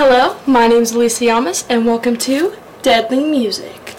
[0.00, 3.96] Hello, my name is Elisa Llamas, and welcome to Deadly Music.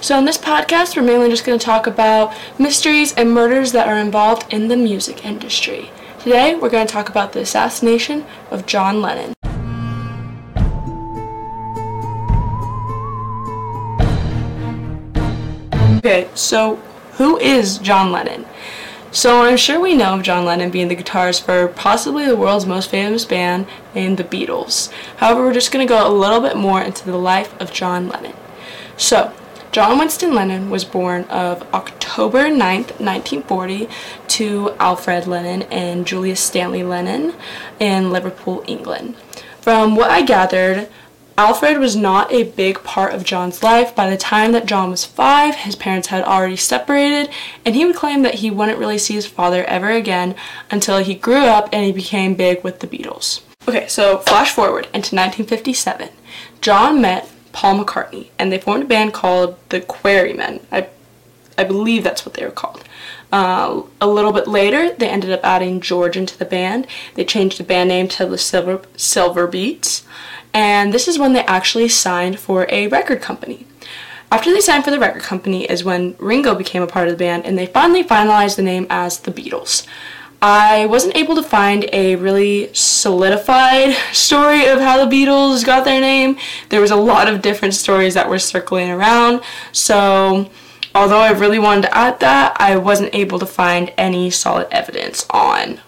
[0.00, 3.86] So, in this podcast, we're mainly just going to talk about mysteries and murders that
[3.86, 5.90] are involved in the music industry.
[6.20, 9.34] Today, we're going to talk about the assassination of John Lennon.
[15.98, 16.76] Okay, so
[17.18, 18.46] who is John Lennon?
[19.14, 22.64] So I'm sure we know of John Lennon being the guitarist for possibly the world's
[22.64, 24.90] most famous band named the Beatles.
[25.18, 28.08] However, we're just going to go a little bit more into the life of John
[28.08, 28.32] Lennon.
[28.96, 29.34] So,
[29.70, 33.86] John Winston Lennon was born of October 9th, 1940
[34.28, 37.34] to Alfred Lennon and Julia Stanley Lennon
[37.78, 39.14] in Liverpool, England.
[39.60, 40.88] From what I gathered,
[41.38, 43.94] Alfred was not a big part of John's life.
[43.94, 47.30] By the time that John was five, his parents had already separated,
[47.64, 50.34] and he would claim that he wouldn't really see his father ever again
[50.70, 53.40] until he grew up and he became big with the Beatles.
[53.66, 56.10] Okay, so flash forward into 1957.
[56.60, 60.60] John met Paul McCartney, and they formed a band called the Quarrymen.
[60.70, 60.88] I,
[61.56, 62.84] I believe that's what they were called.
[63.32, 66.86] Uh, a little bit later, they ended up adding George into the band.
[67.14, 70.04] They changed the band name to the Silver, Silver Beats
[70.54, 73.66] and this is when they actually signed for a record company.
[74.30, 77.22] After they signed for the record company is when Ringo became a part of the
[77.22, 79.86] band and they finally finalized the name as the Beatles.
[80.40, 86.00] I wasn't able to find a really solidified story of how the Beatles got their
[86.00, 86.36] name.
[86.70, 89.42] There was a lot of different stories that were circling around.
[89.70, 90.50] So,
[90.94, 95.26] although I really wanted to add that, I wasn't able to find any solid evidence
[95.30, 95.80] on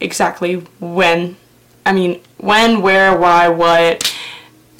[0.00, 1.36] exactly when
[1.84, 4.14] I mean, when, where, why, what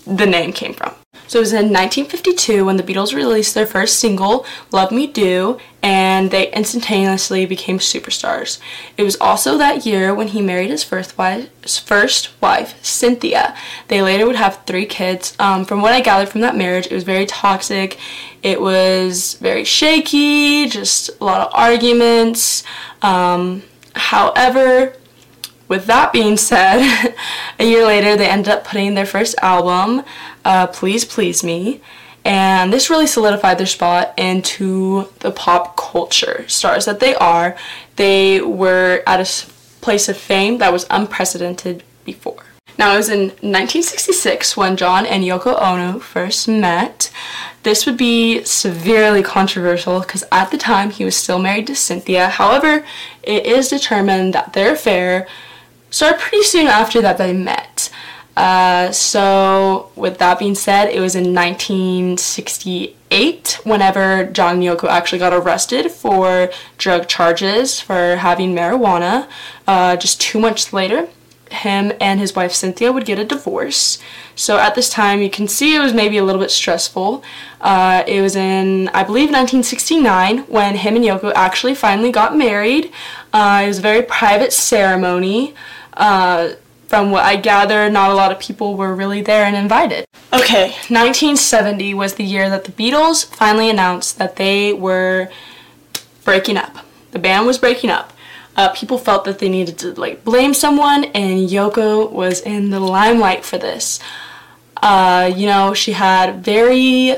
[0.07, 0.95] the name came from.
[1.33, 5.59] So it was in 1952 when the Beatles released their first single, Love Me Do,
[5.83, 8.59] and they instantaneously became superstars.
[8.99, 13.57] It was also that year when he married his first wife, first wife Cynthia.
[13.89, 15.35] They later would have three kids.
[15.39, 17.99] Um, from what I gathered from that marriage, it was very toxic.
[18.43, 22.63] It was very shaky, just a lot of arguments.
[23.01, 23.63] Um,
[23.95, 24.97] however,
[25.69, 27.15] with that being said,
[27.59, 30.05] a year later they ended up putting their first album,
[30.45, 31.81] uh, Please Please Me,
[32.25, 37.57] and this really solidified their spot into the pop culture stars that they are.
[37.97, 39.47] They were at a
[39.81, 42.45] place of fame that was unprecedented before.
[42.79, 47.11] Now, it was in 1966 when John and Yoko Ono first met.
[47.65, 52.29] This would be severely controversial because at the time he was still married to Cynthia.
[52.29, 52.85] However,
[53.23, 55.29] it is determined that their affair
[55.93, 57.89] started pretty soon after that they met.
[58.37, 65.35] Uh, so, with that being said, it was in 1968 whenever John Yoko actually got
[65.35, 69.29] arrested for drug charges for having marijuana.
[69.69, 71.11] Uh, just two months later,
[71.53, 73.99] him and his wife Cynthia would get a divorce.
[74.35, 77.23] So at this time, you can see it was maybe a little bit stressful.
[77.61, 82.91] Uh, it was in, I believe, 1969 when him and Yoko actually finally got married.
[83.33, 85.55] Uh, it was a very private ceremony.
[85.95, 86.55] Uh,
[86.87, 90.05] from what I gather, not a lot of people were really there and invited.
[90.33, 95.31] Okay, 1970 was the year that the Beatles finally announced that they were
[96.25, 96.77] breaking up.
[97.13, 98.13] The band was breaking up.
[98.57, 102.81] Uh, people felt that they needed to like blame someone, and Yoko was in the
[102.81, 103.99] limelight for this.
[104.77, 107.17] Uh, you know, she had very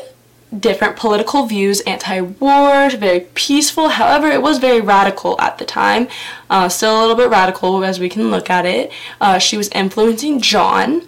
[0.61, 3.89] different political views, anti-war, very peaceful.
[3.89, 6.09] However, it was very radical at the time.
[6.51, 8.93] Uh, still a little bit radical as we can look at it.
[9.21, 11.07] Uh, she was influencing John.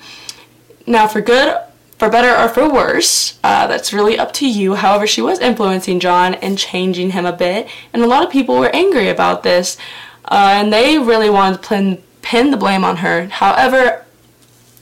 [0.87, 1.56] Now, for good,
[1.99, 4.75] for better or for worse, uh, that's really up to you.
[4.75, 8.59] However, she was influencing John and changing him a bit, and a lot of people
[8.59, 9.77] were angry about this,
[10.27, 13.27] uh, and they really wanted to pin, pin the blame on her.
[13.27, 14.06] However,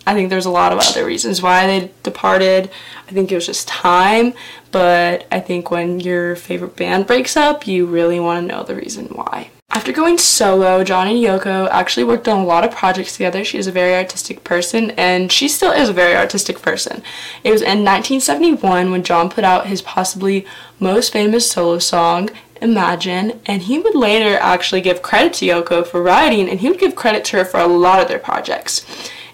[0.06, 2.70] I think there's a lot of other reasons why they departed.
[3.08, 4.34] I think it was just time,
[4.70, 8.74] but I think when your favorite band breaks up, you really want to know the
[8.74, 9.50] reason why.
[9.70, 13.44] After going solo, John and Yoko actually worked on a lot of projects together.
[13.44, 17.02] She is a very artistic person, and she still is a very artistic person.
[17.42, 20.46] It was in 1971 when John put out his possibly
[20.78, 22.30] most famous solo song,
[22.62, 26.78] Imagine, and he would later actually give credit to Yoko for writing, and he would
[26.78, 28.86] give credit to her for a lot of their projects.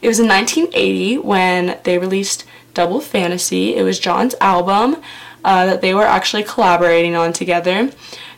[0.02, 2.44] It was in 1980 when they released
[2.74, 3.76] Double Fantasy.
[3.76, 5.02] It was John's album
[5.44, 7.90] uh, that they were actually collaborating on together.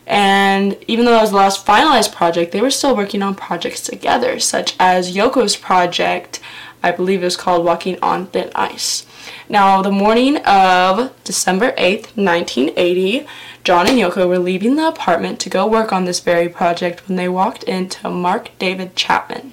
[0.06, 3.80] And even though that was the last finalized project, they were still working on projects
[3.80, 6.40] together, such as Yoko's project,
[6.82, 9.06] I believe it was called Walking on Thin Ice.
[9.48, 13.26] Now, the morning of December 8th, 1980,
[13.62, 17.16] John and Yoko were leaving the apartment to go work on this very project when
[17.16, 19.51] they walked into Mark David Chapman.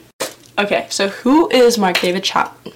[0.59, 2.73] Okay, so who is Mark David Chapman?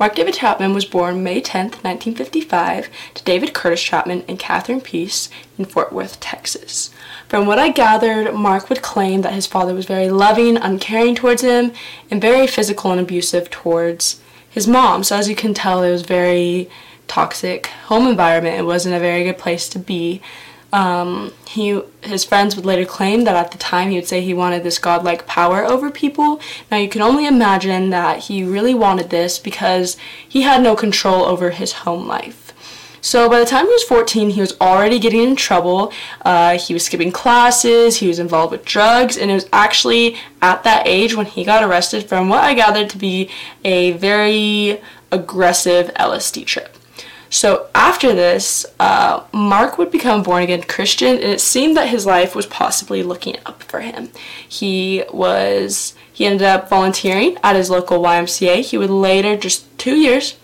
[0.00, 5.28] Mark David Chapman was born May 10, 1955, to David Curtis Chapman and Catherine Peace
[5.58, 6.88] in Fort Worth, Texas.
[7.28, 11.42] From what I gathered, Mark would claim that his father was very loving, uncaring towards
[11.42, 11.72] him,
[12.10, 14.18] and very physical and abusive towards
[14.48, 15.04] his mom.
[15.04, 16.70] So, as you can tell, it was very
[17.08, 18.58] toxic home environment.
[18.58, 20.22] It wasn't a very good place to be.
[20.72, 24.32] Um, he his friends would later claim that at the time he would say he
[24.32, 26.40] wanted this godlike power over people.
[26.70, 29.96] Now you can only imagine that he really wanted this because
[30.26, 32.42] he had no control over his home life.
[33.04, 35.92] So by the time he was 14, he was already getting in trouble.
[36.24, 40.62] Uh, he was skipping classes, he was involved with drugs, and it was actually at
[40.62, 43.28] that age when he got arrested from what I gathered to be
[43.64, 44.80] a very
[45.10, 46.78] aggressive LSD trip.
[47.32, 51.88] So after this, uh, Mark would become a born again Christian, and it seemed that
[51.88, 54.10] his life was possibly looking up for him.
[54.46, 58.60] He was he ended up volunteering at his local YMCA.
[58.60, 60.36] He would later, just two years,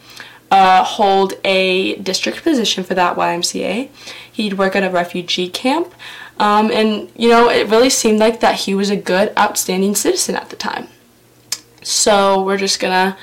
[0.50, 3.90] uh, hold a district position for that YMCA.
[4.32, 5.92] He'd work at a refugee camp,
[6.38, 10.36] um, and you know it really seemed like that he was a good, outstanding citizen
[10.36, 10.88] at the time.
[11.82, 13.18] So we're just gonna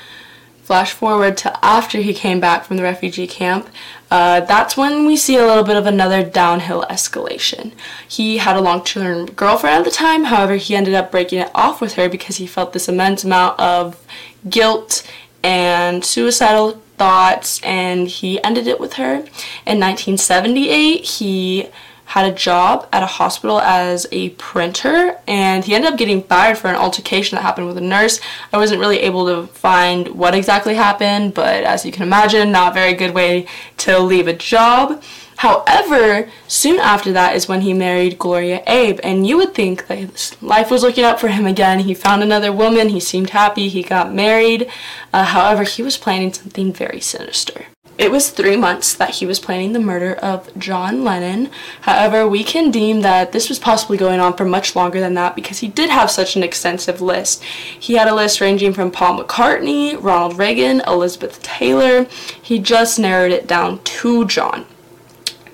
[0.66, 3.68] Flash forward to after he came back from the refugee camp,
[4.10, 7.70] uh, that's when we see a little bit of another downhill escalation.
[8.08, 11.52] He had a long term girlfriend at the time, however, he ended up breaking it
[11.54, 14.04] off with her because he felt this immense amount of
[14.48, 15.08] guilt
[15.44, 19.18] and suicidal thoughts, and he ended it with her.
[19.66, 21.68] In 1978, he
[22.06, 26.56] had a job at a hospital as a printer and he ended up getting fired
[26.56, 28.20] for an altercation that happened with a nurse.
[28.52, 32.72] I wasn't really able to find what exactly happened, but as you can imagine, not
[32.72, 33.46] a very good way
[33.78, 35.02] to leave a job.
[35.38, 40.36] However, soon after that is when he married Gloria Abe, and you would think that
[40.40, 41.80] life was looking up for him again.
[41.80, 44.70] He found another woman, he seemed happy, he got married.
[45.12, 47.66] Uh, however, he was planning something very sinister.
[47.98, 51.50] It was three months that he was planning the murder of John Lennon.
[51.82, 55.34] However, we can deem that this was possibly going on for much longer than that
[55.34, 57.42] because he did have such an extensive list.
[57.42, 62.04] He had a list ranging from Paul McCartney, Ronald Reagan, Elizabeth Taylor.
[62.40, 64.66] He just narrowed it down to John.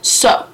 [0.00, 0.46] So,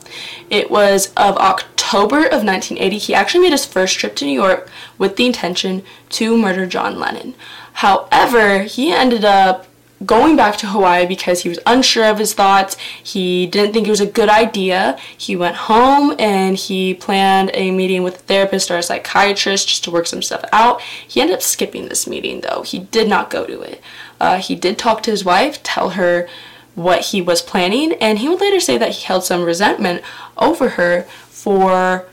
[0.50, 2.98] it was of October of 1980.
[2.98, 6.98] He actually made his first trip to New York with the intention to murder John
[6.98, 7.34] Lennon.
[7.74, 9.67] However, he ended up
[10.04, 12.76] going back to Hawaii because he was unsure of his thoughts.
[13.02, 14.96] He didn't think it was a good idea.
[15.16, 19.84] He went home and he planned a meeting with a therapist or a psychiatrist just
[19.84, 20.80] to work some stuff out.
[20.80, 22.62] He ended up skipping this meeting though.
[22.62, 23.82] He did not go to it.
[24.20, 26.28] Uh, he did talk to his wife, tell her
[26.74, 30.02] what he was planning, and he would later say that he held some resentment
[30.36, 32.06] over her for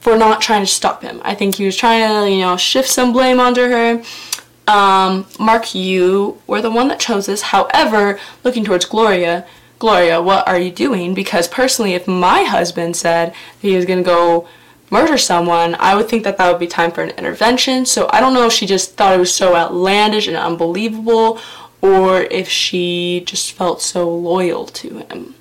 [0.00, 1.18] for not trying to stop him.
[1.24, 4.02] I think he was trying to, you know, shift some blame onto her
[4.66, 7.42] um, Mark, you were the one that chose this.
[7.42, 9.46] However, looking towards Gloria,
[9.78, 11.14] Gloria, what are you doing?
[11.14, 14.48] Because personally, if my husband said he was going to go
[14.90, 17.84] murder someone, I would think that that would be time for an intervention.
[17.84, 21.40] So I don't know if she just thought it was so outlandish and unbelievable
[21.82, 25.34] or if she just felt so loyal to him.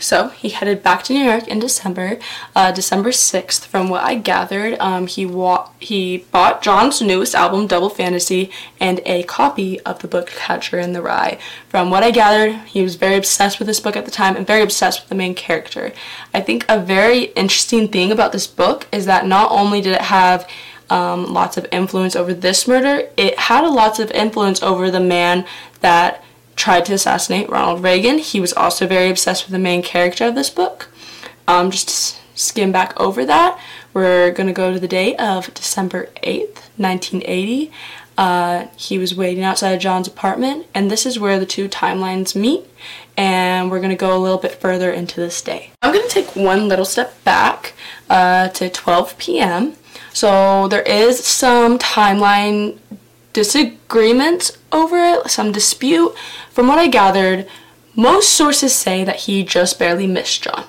[0.00, 2.18] So he headed back to New York in December,
[2.54, 3.66] uh, December 6th.
[3.66, 9.00] From what I gathered, um, he wa- he bought John's newest album, Double Fantasy, and
[9.04, 11.38] a copy of the book Catcher in the Rye.
[11.68, 14.46] From what I gathered, he was very obsessed with this book at the time and
[14.46, 15.92] very obsessed with the main character.
[16.32, 20.02] I think a very interesting thing about this book is that not only did it
[20.02, 20.48] have
[20.90, 25.44] um, lots of influence over this murder, it had lots of influence over the man
[25.80, 26.22] that
[26.58, 28.18] tried to assassinate Ronald Reagan.
[28.18, 30.88] He was also very obsessed with the main character of this book.
[31.46, 33.58] Um, just skim back over that,
[33.94, 37.72] we're going to go to the day of December 8th, 1980.
[38.16, 42.34] Uh, he was waiting outside of John's apartment, and this is where the two timelines
[42.34, 42.64] meet.
[43.16, 45.70] And we're to go a little bit further into this day.
[45.82, 47.74] I'm to take one little step back
[48.10, 49.74] uh, to 12 p.m.
[50.12, 52.78] So there is some timeline
[53.38, 56.12] disagreements over it, some dispute.
[56.50, 57.46] From what I gathered,
[57.94, 60.64] most sources say that he just barely missed John.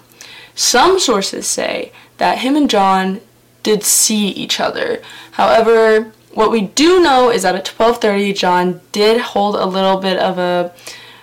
[0.54, 3.22] Some sources say that him and John
[3.64, 5.02] did see each other.
[5.32, 10.20] However, what we do know is that at 12:30 John did hold a little bit
[10.20, 10.72] of a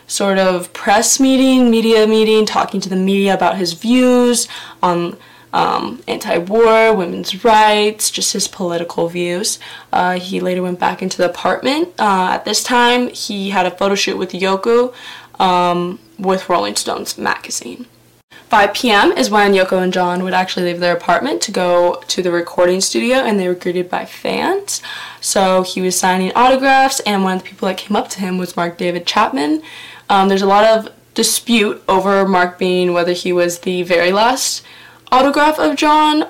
[0.08, 4.48] sort of press meeting, media meeting, talking to the media about his views
[4.82, 5.16] on
[5.52, 9.58] um, anti war, women's rights, just his political views.
[9.92, 11.88] Uh, he later went back into the apartment.
[11.98, 14.94] Uh, at this time, he had a photo shoot with Yoko
[15.40, 17.86] um, with Rolling Stones magazine.
[18.48, 19.10] 5 p.m.
[19.12, 22.80] is when Yoko and John would actually leave their apartment to go to the recording
[22.80, 24.80] studio and they were greeted by fans.
[25.20, 28.38] So he was signing autographs and one of the people that came up to him
[28.38, 29.62] was Mark David Chapman.
[30.08, 34.62] Um, there's a lot of dispute over Mark being whether he was the very last
[35.12, 36.28] autograph of John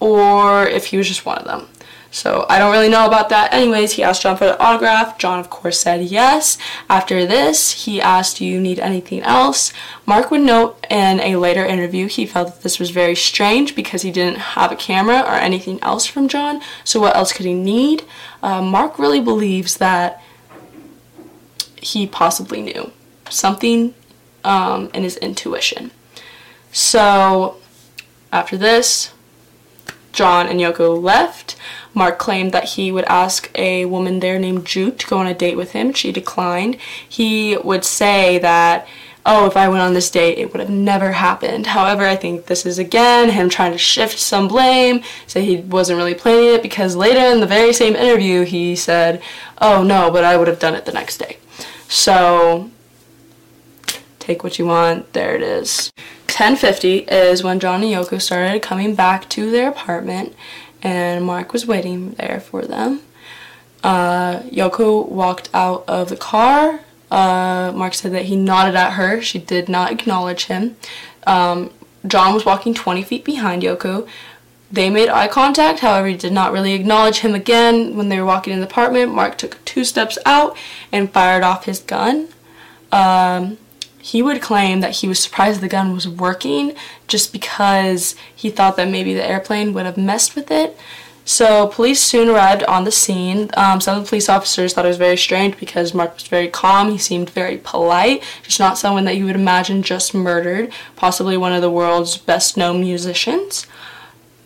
[0.00, 1.68] or if he was just one of them.
[2.12, 3.54] So I don't really know about that.
[3.54, 5.16] Anyways, he asked John for the autograph.
[5.16, 6.58] John, of course, said yes.
[6.90, 9.72] After this, he asked, Do you need anything else?
[10.04, 14.02] Mark would note in a later interview he felt that this was very strange because
[14.02, 16.60] he didn't have a camera or anything else from John.
[16.84, 18.04] So what else could he need?
[18.42, 20.22] Uh, Mark really believes that
[21.76, 22.92] he possibly knew
[23.30, 23.94] something
[24.44, 25.92] um, in his intuition.
[26.72, 27.56] So
[28.32, 29.12] after this,
[30.12, 31.56] John and Yoko left.
[31.94, 35.34] Mark claimed that he would ask a woman there named Jude to go on a
[35.34, 35.92] date with him.
[35.92, 36.76] She declined.
[37.06, 38.86] He would say that,
[39.26, 41.68] oh, if I went on this date, it would have never happened.
[41.68, 45.98] However, I think this is again him trying to shift some blame, say he wasn't
[45.98, 49.22] really planning it because later in the very same interview he said,
[49.60, 51.38] oh no, but I would have done it the next day.
[51.88, 52.70] So,
[54.18, 55.92] take what you want, there it is.
[56.42, 60.34] 10.50 is when John and Yoko started coming back to their apartment
[60.82, 63.00] and Mark was waiting there for them.
[63.84, 66.80] Uh, Yoko walked out of the car.
[67.12, 69.22] Uh, Mark said that he nodded at her.
[69.22, 70.74] She did not acknowledge him.
[71.28, 71.70] Um,
[72.04, 74.08] John was walking 20 feet behind Yoko.
[74.68, 77.96] They made eye contact, however, he did not really acknowledge him again.
[77.96, 80.56] When they were walking in the apartment, Mark took two steps out
[80.90, 82.30] and fired off his gun.
[82.90, 83.58] Um,
[84.02, 86.74] he would claim that he was surprised the gun was working
[87.06, 90.76] just because he thought that maybe the airplane would have messed with it.
[91.24, 93.48] So police soon arrived on the scene.
[93.56, 96.48] Um, some of the police officers thought it was very strange because Mark was very
[96.48, 96.90] calm.
[96.90, 101.52] He seemed very polite, just not someone that you would imagine just murdered, possibly one
[101.52, 103.68] of the world's best known musicians.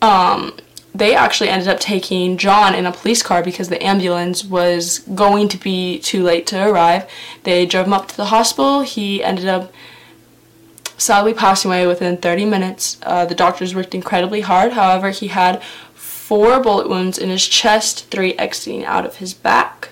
[0.02, 0.58] Um,
[0.98, 5.48] they actually ended up taking John in a police car because the ambulance was going
[5.48, 7.08] to be too late to arrive.
[7.42, 8.80] They drove him up to the hospital.
[8.82, 9.72] He ended up
[10.98, 12.98] sadly passing away within 30 minutes.
[13.02, 14.72] Uh, the doctors worked incredibly hard.
[14.72, 15.62] However, he had
[15.94, 19.90] four bullet wounds in his chest, three exiting out of his back.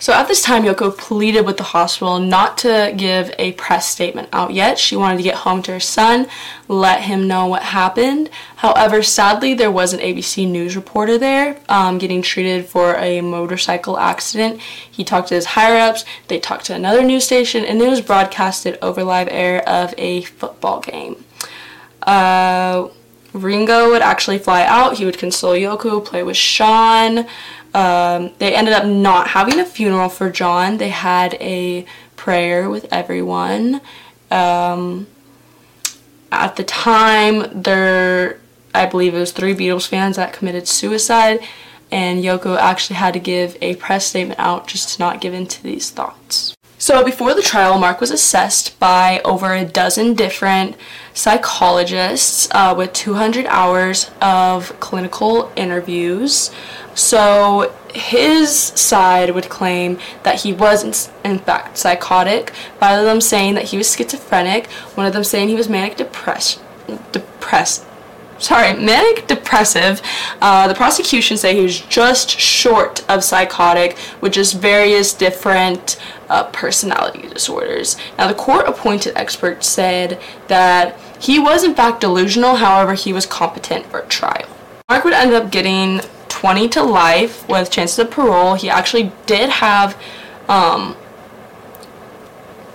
[0.00, 4.28] So at this time, Yoko pleaded with the hospital not to give a press statement
[4.32, 4.78] out yet.
[4.78, 6.28] She wanted to get home to her son,
[6.68, 8.30] let him know what happened.
[8.56, 13.98] However, sadly, there was an ABC News reporter there um, getting treated for a motorcycle
[13.98, 14.60] accident.
[14.60, 18.00] He talked to his higher ups, they talked to another news station, and it was
[18.00, 21.24] broadcasted over live air of a football game.
[22.02, 22.88] Uh,
[23.32, 24.96] Ringo would actually fly out.
[24.98, 27.26] He would console Yoko, play with Sean.
[27.74, 30.78] Um, they ended up not having a funeral for John.
[30.78, 33.80] They had a prayer with everyone.
[34.30, 35.06] Um,
[36.30, 38.40] at the time, there,
[38.74, 41.40] I believe it was three Beatles fans that committed suicide,
[41.90, 45.46] and Yoko actually had to give a press statement out just to not give in
[45.46, 46.54] to these thoughts.
[46.80, 50.76] So before the trial, Mark was assessed by over a dozen different
[51.12, 56.52] psychologists uh, with 200 hours of clinical interviews.
[56.94, 63.64] So his side would claim that he was in fact psychotic, by them saying that
[63.64, 66.60] he was schizophrenic, one of them saying he was manic depressed,
[67.10, 67.84] depressed,
[68.38, 70.00] sorry, manic depressive.
[70.40, 76.44] Uh, the prosecution say he was just short of psychotic with just various different uh,
[76.44, 77.96] personality disorders.
[78.16, 83.26] Now, the court appointed expert said that he was in fact delusional, however, he was
[83.26, 84.48] competent for trial.
[84.88, 88.54] Mark would end up getting 20 to life with chances of parole.
[88.54, 90.00] He actually did have
[90.48, 90.96] um,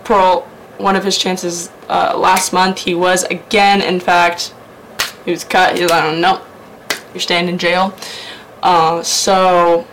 [0.04, 0.42] parole,
[0.78, 2.80] one of his chances uh, last month.
[2.80, 4.54] He was again, in fact,
[5.26, 5.76] he was cut.
[5.76, 6.42] He was, I don't know,
[7.14, 7.94] you're staying in jail.
[8.62, 9.88] Uh, so,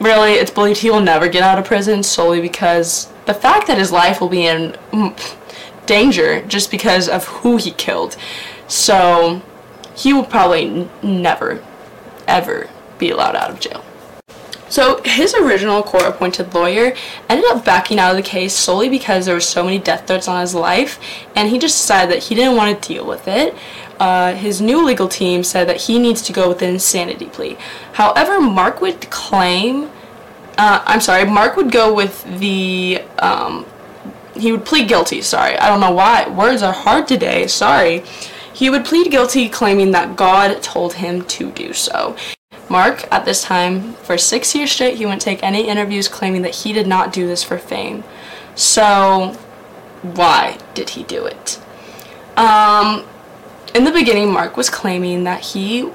[0.00, 3.78] really, it's believed he will never get out of prison solely because the fact that
[3.78, 4.76] his life will be in
[5.86, 8.16] danger just because of who he killed.
[8.68, 9.42] So,
[9.94, 11.62] he will probably never,
[12.26, 12.68] ever
[12.98, 13.84] be allowed out of jail.
[14.70, 16.94] So his original court-appointed lawyer
[17.28, 20.28] ended up backing out of the case solely because there were so many death threats
[20.28, 21.00] on his life,
[21.34, 23.52] and he just decided that he didn't want to deal with it.
[24.00, 27.58] Uh, his new legal team said that he needs to go with an insanity plea.
[27.92, 29.90] However, Mark would claim,
[30.56, 33.66] uh, I'm sorry, Mark would go with the, um,
[34.34, 35.54] he would plead guilty, sorry.
[35.58, 36.26] I don't know why.
[36.30, 38.02] Words are hard today, sorry.
[38.54, 42.16] He would plead guilty claiming that God told him to do so.
[42.70, 46.54] Mark, at this time, for six years straight, he wouldn't take any interviews claiming that
[46.54, 48.02] he did not do this for fame.
[48.54, 49.36] So,
[50.02, 51.60] why did he do it?
[52.38, 53.04] Um,
[53.74, 55.90] in the beginning, Mark was claiming that he,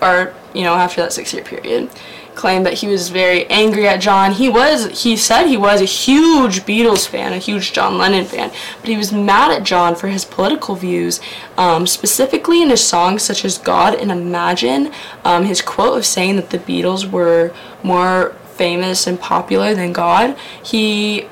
[0.00, 1.90] or, you know, after that six year period,
[2.34, 4.32] claimed that he was very angry at John.
[4.32, 8.52] He was, he said he was a huge Beatles fan, a huge John Lennon fan,
[8.80, 11.18] but he was mad at John for his political views,
[11.56, 14.92] um, specifically in his songs such as God and Imagine.
[15.24, 20.36] Um, his quote of saying that the Beatles were more famous and popular than God,
[20.62, 21.26] he,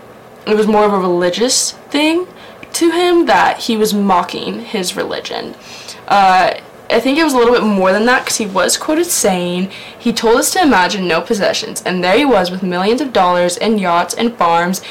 [0.47, 2.27] it was more of a religious thing
[2.75, 5.55] to him that he was mocking his religion.
[6.07, 6.55] Uh,
[6.91, 9.71] I think it was a little bit more than that because he was quoted saying,
[9.99, 13.57] He told us to imagine no possessions, and there he was with millions of dollars
[13.57, 14.83] and yachts and farms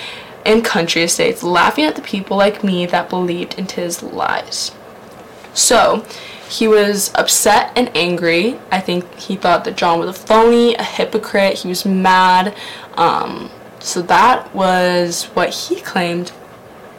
[0.45, 4.71] and country estates, laughing at the people like me that believed in his lies.
[5.53, 6.05] So,
[6.49, 8.59] he was upset and angry.
[8.71, 11.59] I think he thought that John was a phony, a hypocrite.
[11.59, 12.55] He was mad.
[12.95, 13.49] Um,
[13.79, 16.31] so, that was what he claimed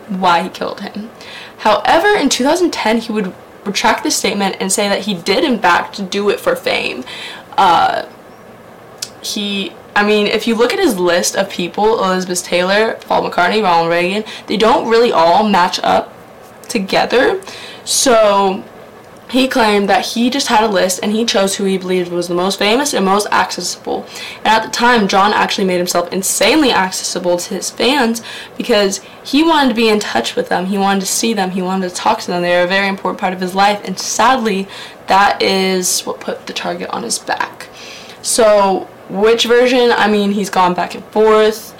[0.08, 1.10] why he killed him.
[1.58, 3.34] However, in 2010, he would
[3.64, 7.04] retract this statement and say that he did, in fact, do it for fame.
[7.56, 8.06] Uh,
[9.22, 13.62] he, I mean, if you look at his list of people Elizabeth Taylor, Paul McCartney,
[13.62, 16.12] Ronald Reagan they don't really all match up
[16.68, 17.40] together.
[17.84, 18.64] So
[19.34, 22.28] he claimed that he just had a list and he chose who he believed was
[22.28, 24.06] the most famous and most accessible.
[24.38, 28.22] And at the time, John actually made himself insanely accessible to his fans
[28.56, 30.66] because he wanted to be in touch with them.
[30.66, 31.50] He wanted to see them.
[31.50, 32.42] He wanted to talk to them.
[32.42, 33.80] They were a very important part of his life.
[33.84, 34.68] And sadly,
[35.08, 37.68] that is what put the target on his back.
[38.22, 39.90] So, which version?
[39.90, 41.76] I mean, he's gone back and forth.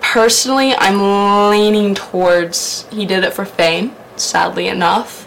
[0.00, 5.26] Personally, I'm leaning towards he did it for fame, sadly enough.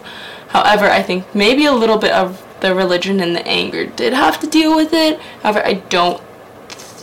[0.54, 4.38] However, I think maybe a little bit of the religion and the anger did have
[4.38, 5.20] to deal with it.
[5.42, 6.22] However, I don't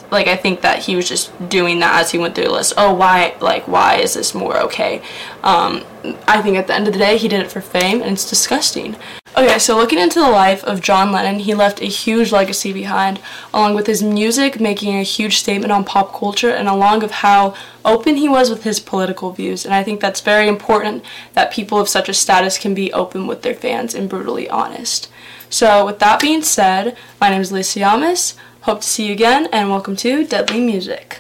[0.10, 2.74] like I think that he was just doing that as he went through the list.
[2.78, 5.02] Oh, why like why is this more okay?
[5.44, 5.84] Um,
[6.28, 8.30] I think at the end of the day he did it for fame and it's
[8.30, 8.96] disgusting.
[9.42, 13.20] Okay, so looking into the life of John Lennon, he left a huge legacy behind,
[13.52, 17.56] along with his music making a huge statement on pop culture and along of how
[17.84, 19.66] open he was with his political views.
[19.66, 23.26] And I think that's very important that people of such a status can be open
[23.26, 25.10] with their fans and brutally honest.
[25.50, 28.36] So with that being said, my name is Lisa Llamas.
[28.62, 31.20] Hope to see you again and welcome to Deadly Music.